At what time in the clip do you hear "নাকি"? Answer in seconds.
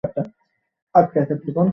1.55-1.69